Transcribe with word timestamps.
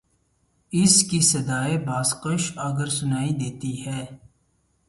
اس 0.71 1.03
کی 1.03 1.19
صدائے 1.21 1.77
بازگشت 1.77 2.57
اگر 2.57 2.87
سنائی 2.89 3.33
دیتی 3.33 3.85
ہے۔ 3.85 4.05